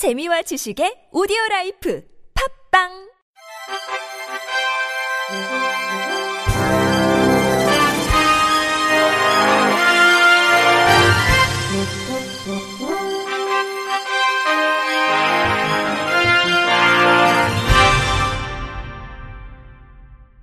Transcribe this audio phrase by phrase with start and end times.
[0.00, 2.02] 재미와 지식의 오디오 라이프
[2.72, 2.88] 팝빵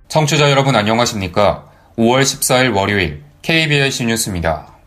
[0.06, 1.68] 청취자 여러분 안녕하십니까?
[1.96, 4.77] 5월 14일 월요일 KBS 뉴스입니다.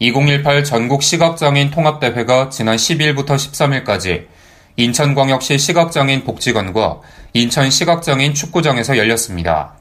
[0.00, 4.26] 2018 전국 시각장애인 통합대회가 지난 10일부터 13일까지
[4.76, 7.00] 인천광역시 시각장애인 복지관과
[7.32, 9.74] 인천 시각장애인 축구장에서 열렸습니다.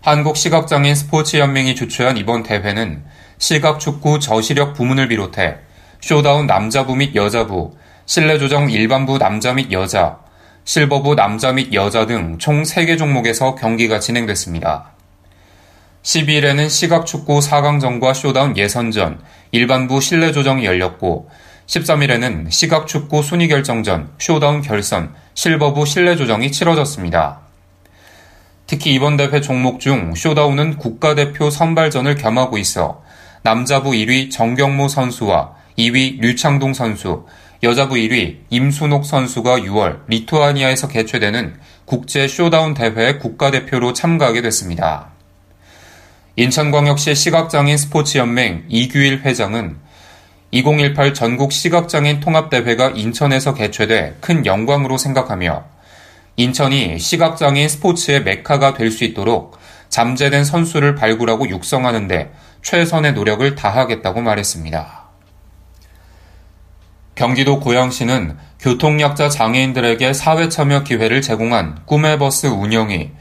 [0.00, 3.04] 한국시각장애인 스포츠연맹이 주최한 이번 대회는
[3.38, 5.58] 시각축구 저시력 부문을 비롯해
[6.00, 10.18] 쇼다운 남자부 및 여자부, 실내조정 일반부 남자 및 여자,
[10.64, 14.95] 실버부 남자 및 여자 등 총 3개 종목에서 경기가 진행됐습니다.
[16.06, 19.18] 12일에는 시각축구 4강전과 쇼다운 예선전,
[19.50, 21.28] 일반부 실내 조정이 열렸고
[21.66, 27.40] 13일에는 시각축구 순위 결정전, 쇼다운 결선, 실버부 실내 조정이 치러졌습니다.
[28.68, 33.02] 특히 이번 대회 종목 중 쇼다운은 국가대표 선발전을 겸하고 있어
[33.42, 37.26] 남자부 1위 정경모 선수와 2위 류창동 선수,
[37.64, 45.15] 여자부 1위 임순옥 선수가 6월 리투아니아에서 개최되는 국제 쇼다운 대회에 국가대표로 참가하게 됐습니다.
[46.38, 49.78] 인천광역시 시각장애인 스포츠연맹 이규일 회장은
[50.50, 55.64] 2018 전국 시각장애인 통합대회가 인천에서 개최돼 큰 영광으로 생각하며
[56.36, 59.56] 인천이 시각장애인 스포츠의 메카가 될 수 있도록
[59.88, 65.06] 잠재된 선수를 발굴하고 육성하는데 최선의 노력을 다하겠다고 말했습니다.
[67.14, 73.12] 경기도 고양시는 교통약자 장애인들에게 사회 참여 기회를 제공한 꿈의 버스 운영이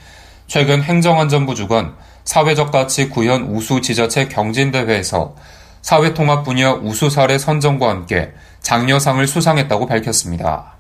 [0.48, 5.36] 최근 행정안전부 주관 사회적 가치 구현 우수 지자체 경진대회에서
[5.82, 10.74] 사회통합 분야 우수 사례 선정과 함께 장려상을 수상했다고 밝혔습니다.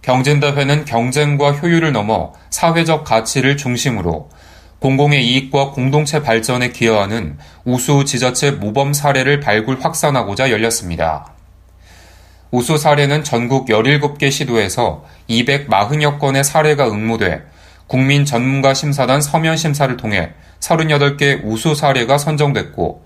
[0.00, 4.30] 경진대회는 경쟁과 효율을 넘어 사회적 가치를 중심으로
[4.78, 11.32] 공공의 이익과 공동체 발전에 기여하는 우수 지자체 모범 사례를 발굴 확산하고자 열렸습니다.
[12.50, 17.42] 우수 사례는 전국 17개 시도에서 240여 건의 사례가 응모돼
[17.86, 23.04] 국민 전문가 심사단 서면 심사를 통해 38개 우수 사례가 선정됐고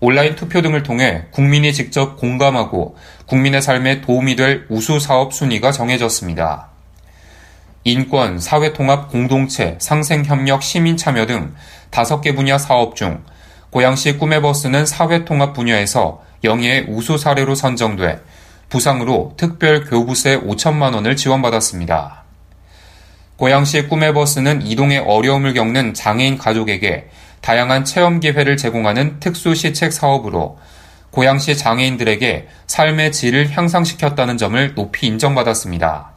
[0.00, 2.96] 온라인 투표 등을 통해 국민이 직접 공감하고
[3.26, 6.68] 국민의 삶에 도움이 될 우수 사업 순위가 정해졌습니다.
[7.84, 11.54] 인권, 사회통합, 공동체, 상생협력, 시민참여 등
[11.90, 13.22] 5개 분야 사업 중
[13.70, 18.20] 고양시 꿈의 버스는 사회통합 분야에서 영예의 우수 사례로 선정돼
[18.68, 22.23] 부상으로 특별 교부세 5천만 원을 지원받았습니다.
[23.44, 27.10] 고양시 꿈의 버스는 이동에 어려움을 겪는 장애인 가족에게
[27.42, 30.58] 다양한 체험 기회를 제공하는 특수 시책 사업으로
[31.10, 36.12] 고양시 장애인들에게 삶의 질을 향상시켰다는 점을 높이 인정받았습니다.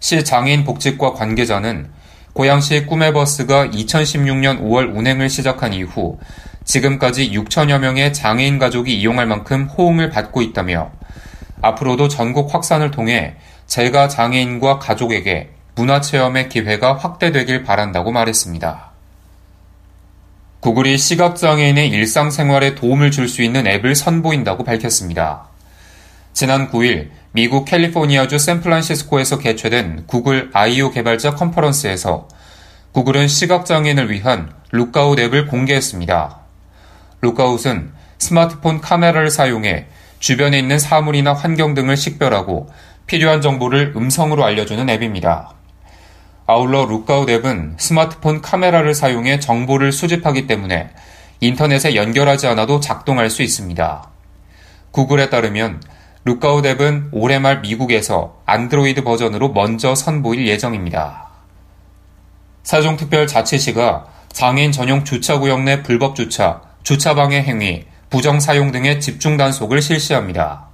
[0.00, 1.88] 시 장애인 복지과 관계자는
[2.32, 6.18] 고양시 꿈의 버스가 2016년 5월 운행을 시작한 이후
[6.64, 10.90] 지금까지 6천여 명의 장애인 가족이 이용할 만큼 호응을 받고 있다며
[11.62, 13.36] 앞으로도 전국 확산을 통해
[13.68, 18.88] 제가 장애인과 가족에게 문화체험의 기회가 확대되길 바란다고 말했습니다.
[20.60, 25.46] 구글이 시각장애인의 일상생활에 도움을 줄 수 있는 앱을 선보인다고 밝혔습니다.
[26.32, 32.26] 지난 9일 미국 캘리포니아주 샌프란시스코에서 개최된 구글 I/O 개발자 컨퍼런스에서
[32.92, 36.38] 구글은 시각장애인을 위한 룩아웃 앱을 공개했습니다.
[37.20, 39.86] 룩아웃은 스마트폰 카메라를 사용해
[40.18, 42.68] 주변에 있는 사물이나 환경 등을 식별하고
[43.06, 45.57] 필요한 정보를 음성으로 알려주는 앱입니다.
[46.50, 50.88] 아울러 룩아웃 앱은 스마트폰 카메라를 사용해 정보를 수집하기 때문에
[51.40, 54.08] 인터넷에 연결하지 않아도 작동할 수 있습니다.
[54.90, 55.82] 구글에 따르면
[56.24, 61.28] 룩아웃 앱은 올해 말 미국에서 안드로이드 버전으로 먼저 선보일 예정입니다.
[62.62, 70.68] 세종특별자치시가 장애인 전용 주차구역 내 불법 주차, 주차방해 행위, 부정 사용 등의 집중 단속을 실시합니다.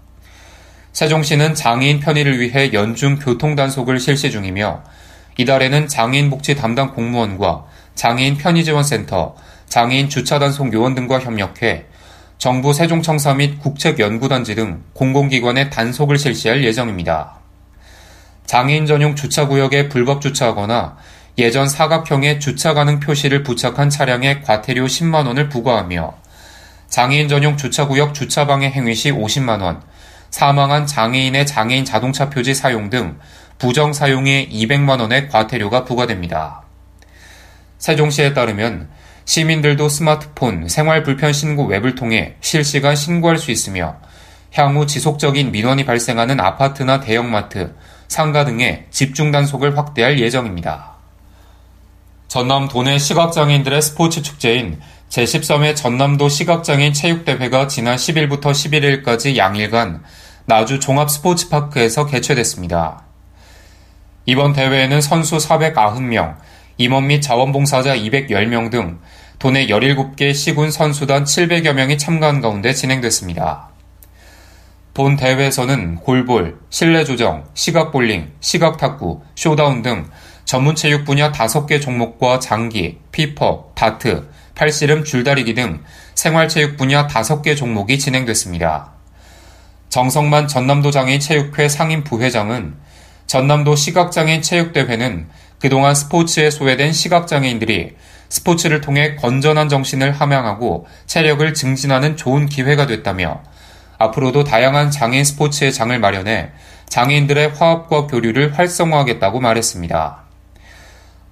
[0.93, 4.85] 세종시는 장애인 편의를 위해 연중 교통 단속을 실시 중이며
[5.39, 7.65] 이달에는 장애인 복지 담당 공무원과
[7.95, 9.35] 장애인 편의지원센터,
[9.69, 11.87] 장애인 주차단속 요원 등과 협력해
[12.39, 17.39] 정부 세종청사 및 국책연구단지 등 공공기관의 단속을 실시할 예정입니다.
[18.47, 20.97] 장애인 전용 주차구역에 불법 주차하거나
[21.39, 26.15] 예전 사각형의 주차 가능 표시를 부착한 차량에 과태료 10만원을 부과하며
[26.89, 29.81] 장애인 전용 주차구역 주차방해 행위 시 50만원,
[30.31, 33.19] 사망한 장애인의 장애인 자동차 표지 사용 등
[33.65, 36.65] 부정 사용에 200만 원의 과태료가 부과됩니다.
[37.79, 38.91] 세종시에 따르면
[39.25, 43.97] 시민들도 스마트폰 생활 불편 신고 웹을 통해 실시간 신고할 수 있으며
[44.53, 47.75] 향후 지속적인 민원이 발생하는 아파트나 대형마트,
[48.07, 50.97] 상가 등의 집중 단속을 확대할 예정입니다.
[52.29, 54.79] 전남 도내 시각장애인들의 스포츠 축제인
[55.09, 60.03] 제13회 전남도 시각장애인 체육대회가 지난 10일부터 11일까지 양일간
[60.45, 63.14] 나주 종합스포츠파크에서 개최됐습니다.
[64.27, 66.37] 이번 대회에는 선수 490명,
[66.79, 68.99] 임원 및 자원봉사자 210명 등
[69.39, 73.69] 도내 17개 시군 선수단 700여 명이 참가한 가운데 진행됐습니다.
[74.95, 80.09] 본 대회에서는 골볼, 실내조정, 시각볼링, 시각탁구, 쇼다운 등
[80.45, 85.83] 전문 체육 분야 5개 종목과 장기, 피퍼, 다트, 팔씨름, 줄다리기 등
[86.15, 88.93] 생활체육 분야 5개 종목이 진행됐습니다.
[89.91, 92.75] 정성만 전남도 장애인 체육회 상임 부회장은
[93.27, 95.29] 전남도 시각장애인 체육대회는
[95.59, 97.97] 그동안 스포츠에 소외된 시각장애인들이
[98.29, 103.43] 스포츠를 통해 건전한 정신을 함양하고 체력을 증진하는 좋은 기회가 됐다며
[103.99, 106.51] 앞으로도 다양한 장애인 스포츠의 장을 마련해
[106.89, 110.25] 장애인들의 화합과 교류를 활성화하겠다고 말했습니다.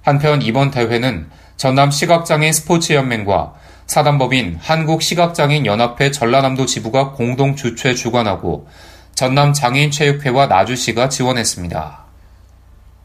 [0.01, 3.53] 한편 이번 대회는 전남 시각장애인 스포츠연맹과
[3.85, 8.67] 사단법인 한국시각장애인 연합회 전라남도 지부가 공동 주최 주관하고
[9.15, 12.03] 전남 장애인체육회와 나주시가 지원했습니다.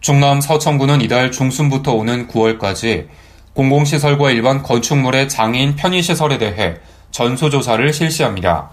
[0.00, 3.08] 중남 서천구는 이달 중순부터 오는 9월까지
[3.52, 6.76] 공공시설과 일반 건축물의 장애인 편의시설에 대해
[7.10, 8.70] 전수조사를 실시합니다.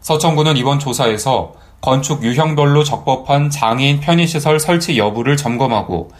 [0.00, 6.10] 서천구는 이번 조사에서 건축 유형별로 적법한 장애인 편의시설 설치 여부를 점검하고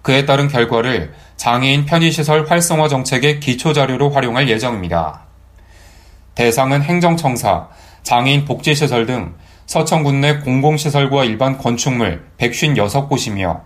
[0.00, 5.22] 그에 따른 결과를 장애인 편의시설 활성화 정책의 기초자료로 활용할 예정입니다.
[6.34, 7.68] 대상은 행정청사,
[8.02, 9.34] 장애인 복지시설 등
[9.72, 13.62] 서천군 내 공공시설과 일반 건축물 156곳이며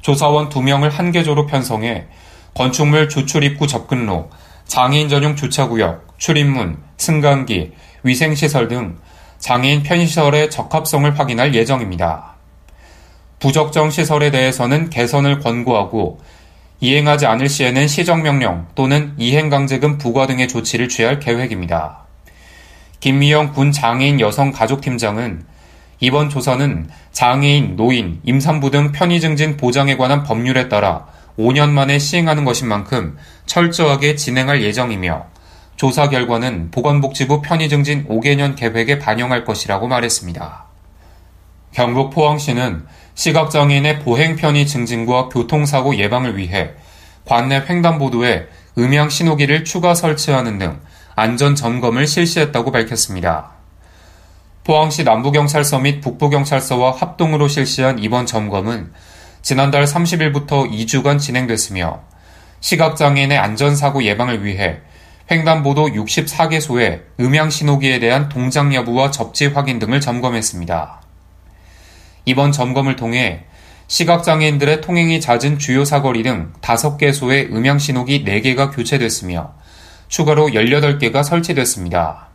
[0.00, 2.06] 조사원 2명을 한 개조로 편성해
[2.54, 4.30] 건축물 주출입구 접근로,
[4.66, 7.72] 장애인 전용 주차구역, 출입문, 승강기,
[8.02, 8.96] 위생시설 등
[9.40, 12.36] 장애인 편의시설의 적합성을 확인할 예정입니다.
[13.38, 16.18] 부적정 시설에 대해서는 개선을 권고하고
[16.80, 22.01] 이행하지 않을 시에는 시정명령 또는 이행강제금 부과 등의 조치를 취할 계획입니다.
[23.02, 25.44] 김미영 군 장애인 여성 가족팀장은
[25.98, 31.06] 이번 조사는 장애인, 노인, 임산부 등 편의 증진 보장에 관한 법률에 따라
[31.36, 35.26] 5년 만에 시행하는 것인 만큼 철저하게 진행할 예정이며
[35.74, 40.64] 조사 결과는 보건복지부 편의증진 5개년 계획에 반영할 것이라고 말했습니다.
[41.72, 46.70] 경북 포항시는 시각장애인의 보행 편의 증진과 교통사고 예방을 위해
[47.24, 48.46] 관내 횡단보도에
[48.78, 50.78] 음향 신호기를 추가 설치하는 등
[51.14, 53.50] 안전 점검을 실시했다고 밝혔습니다.
[54.64, 58.92] 포항시 남부경찰서 및 북부경찰서와 합동으로 실시한 이번 점검은
[59.42, 62.00] 지난달 30일부터 2주간 진행됐으며
[62.60, 64.78] 시각장애인의 안전사고 예방을 위해
[65.30, 71.02] 횡단보도 64개소의 음향 신호기에 대한 동작 여부와 접지 확인 등을 점검했습니다.
[72.24, 73.44] 이번 점검을 통해
[73.88, 79.54] 시각장애인들의 통행이 잦은 주요 사거리 등 5개소의 음향신호기 4개가 교체됐으며
[80.12, 82.28] 추가로 18개가 설치됐습니다.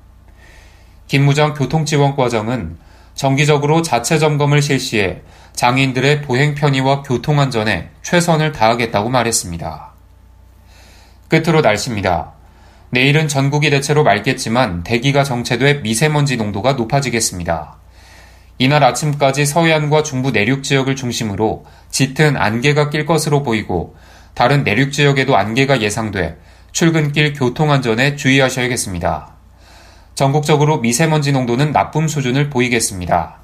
[1.06, 2.76] 김무장 교통지원과장은
[3.14, 5.22] 정기적으로 자체 점검을 실시해
[5.54, 9.92] 장애인들의 보행 편의와 교통안전에 최선을 다하겠다고 말했습니다.
[11.28, 12.34] 끝으로 날씨입니다.
[12.90, 17.76] 내일은 전국이 대체로 맑겠지만 대기가 정체돼 미세먼지 농도가 높아지겠습니다.
[18.58, 23.96] 이날 아침까지 서해안과 중부 내륙 지역을 중심으로 짙은 안개가 낄 것으로 보이고
[24.34, 26.38] 다른 내륙 지역에도 안개가 예상돼
[26.78, 29.34] 출근길 교통안전에 주의하셔야겠습니다.
[30.14, 33.38] 전국적으로 미세먼지 농도는 나쁨 수준을 보이겠습니다.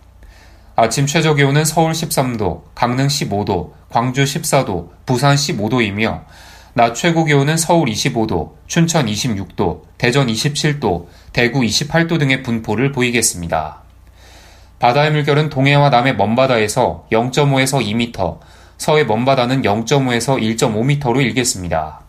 [0.75, 6.25] 아침 최저 기온은 서울 13도, 강릉 15도, 광주 14도, 부산 15도이며
[6.75, 13.81] 낮 최고 기온은 서울 25도, 춘천 26도, 대전 27도, 대구 28도 등의 분포를 보이겠습니다.
[14.77, 18.37] 바다의 물결은 동해와 남해 먼바다에서 0.5에서 2m,
[18.77, 22.02] 서해 먼바다는 0.5에서 1.5m로 일겠습니다.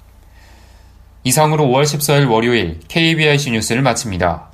[1.24, 4.50] 이상으로 5월 14일 월요일 KBIC 뉴스를 마칩니다.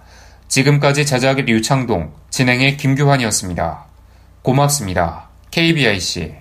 [0.48, 3.86] 지금까지 제작의 류창동, 진행의 김규환이었습니다.
[4.42, 5.28] 고맙습니다.
[5.50, 6.32] KBIC